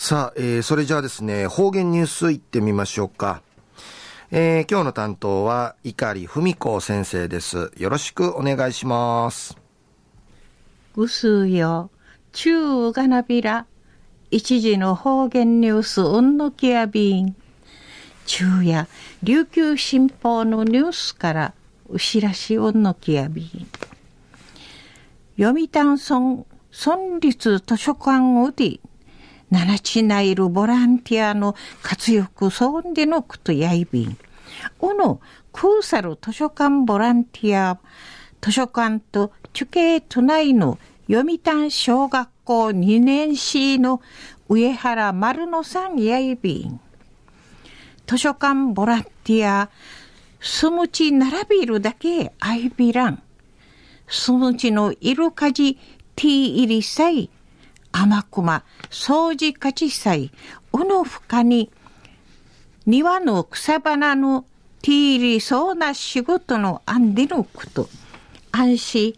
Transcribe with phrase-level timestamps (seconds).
[0.00, 3.42] さあ、えー、それじゃあですね、方言ニュースいってみましょうか。
[4.30, 7.72] えー、今日の担当は、碇文子先生です。
[7.76, 9.58] よろしくお願いします。
[10.94, 11.90] ぐすよ、
[12.30, 13.66] 中がなびら、
[14.30, 17.34] 一時の方言ニュース、うんのきやびん。
[18.24, 18.86] 昼夜、
[19.24, 21.54] 琉球新報のニュースから、
[21.88, 23.66] うしらしうんのきやびん。
[25.36, 28.78] 読谷村、村立図書館をで、
[29.50, 34.16] 七地内いるボランティアの活躍そんでのことやいびん。
[34.78, 35.20] おの、
[35.52, 37.78] 空さる図書館ボランティア、
[38.40, 40.78] 図書館と中継都内の
[41.10, 44.00] 読谷小学校2年生の
[44.48, 46.80] 上原丸野さんやいびん。
[48.06, 49.70] 図書館ボランティア、
[50.40, 53.22] すむち並びるだけあいびらん。
[54.08, 55.78] すむちのいるかじ、
[56.16, 57.30] ティー入りさい、
[58.00, 60.30] 甘くま、掃除かちさい、
[60.72, 61.70] うの深に、
[62.86, 64.44] 庭の草花の
[64.82, 67.88] ティーリそうな仕事のあんでのこと。
[68.52, 69.14] 安心、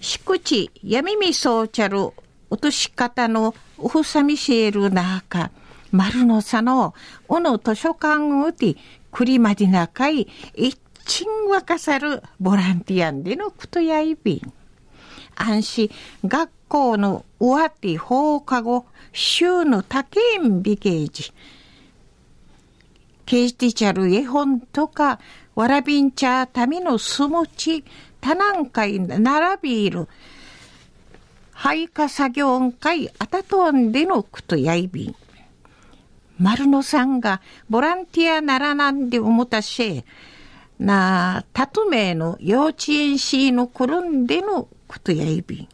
[0.00, 2.10] 敷地、闇みそうちゃる、
[2.50, 5.52] 落とし方のうふさみしえる中、
[5.92, 6.94] 丸のさの、
[7.28, 8.76] おの図書館をて、
[9.12, 10.76] くりまでなかい、一
[11.24, 14.52] んわかさるボランティアンでのことやいびん。
[15.38, 15.90] 安心、
[16.24, 21.32] 学校の上手放課後、週の竹んビケージ。
[23.24, 25.20] ケージティチャル絵本とか、
[25.54, 27.84] わらびんちゃためのすもち、
[28.20, 30.08] 多難会並びいる。
[31.52, 35.14] 配下作業会あたとんでのくとやいびん。
[36.38, 40.04] 丸野さんがボランティアならなんで思ったし、
[40.78, 45.68] なあ、たとめの幼稚園しのくるんでのことやいびん。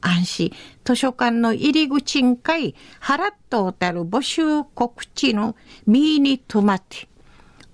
[0.00, 0.52] 安心、
[0.84, 5.56] 図書館の入り口んかい、払っとうたる募集告知の
[5.86, 7.08] みにとまって、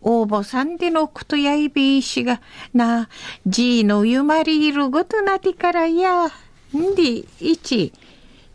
[0.00, 2.40] 応募さんでのことやいびいしが、
[2.72, 3.08] な、
[3.46, 6.26] じいのゆまりいるごとなてからや、
[6.76, 7.92] んで、いち、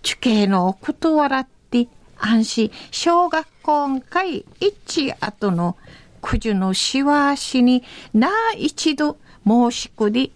[0.01, 1.87] 地形のことわらって、
[2.17, 5.75] 安心、小学校んかい、一後の、
[6.21, 7.83] 九十のしわしに、
[8.13, 10.31] な一度申し込り、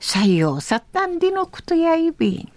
[0.00, 2.52] 採用さったんでのことやいびん。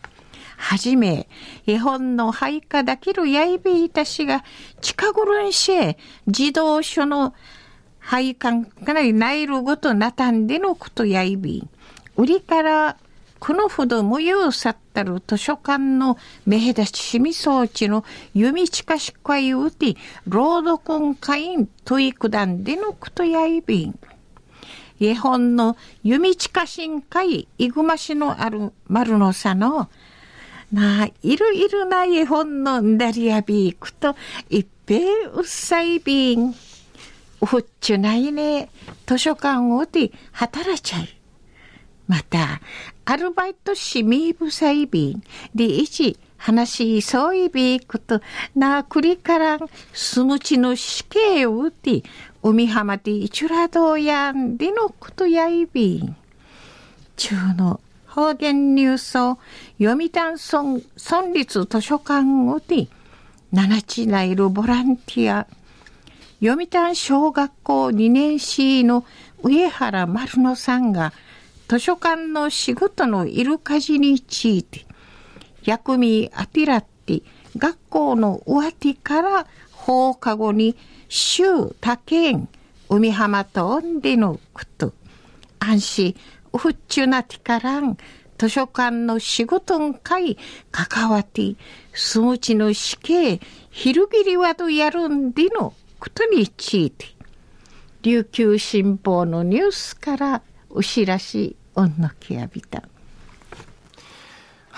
[0.57, 1.29] はじめ、
[1.65, 4.43] 絵本の配下だけるやいびいたしが、
[4.81, 7.33] 近頃んしえ、児童書の
[7.99, 11.69] 配下かなりないるごとなたんでのことやいびん。
[12.17, 12.97] 売りから、
[13.39, 19.95] このほど無用さったる図書館の目立ちしみ装置の弓近しっかいうて、
[20.27, 23.99] 朗読会員問いくだんでのことやいびん。
[24.99, 29.89] 絵本の弓近新会いぐましのある丸の差の
[30.71, 34.15] なあ、いるいるな絵本のんだりやびくと、
[34.49, 36.49] いっぺいうっさいびん。
[37.41, 38.69] うっちゅないね。
[39.07, 41.19] 図書館をで働いちゃい。
[42.07, 42.61] また、
[43.05, 45.23] アルバイトしみぶさいびん。
[45.55, 48.21] で、いち、話しそういびくと、
[48.55, 49.59] なあ、くりからん、
[49.93, 52.03] すむちの死刑をうて、
[52.41, 56.15] 海浜でいちゅらどうやんでのことやいびん。
[57.17, 59.37] 中の方言ニュースを
[59.79, 60.63] 読谷村
[60.97, 62.87] 村立図書館をで
[63.51, 65.47] 七地内のボランティア
[66.41, 69.05] 読谷小学校2年生の
[69.43, 71.11] 上原丸野さんが
[71.67, 74.85] 図書館の仕事のいるかじについて
[75.63, 77.21] 薬味あてらって
[77.57, 79.47] 学校の上手から
[79.89, 80.75] 放課後に
[81.07, 81.43] 週
[81.81, 82.47] 他県
[82.89, 84.93] 海浜とんでのこと
[85.57, 86.15] 安心
[86.55, 87.97] ふっちゅなてからん、
[88.37, 90.37] 図書館の仕事んかい、
[90.69, 91.55] 関わって、
[91.91, 93.39] すむちの死刑、
[93.71, 97.07] 昼切りはとやるんでのことについて、
[98.03, 102.83] 琉球新報のニュースからお知らし、おんのきやびた。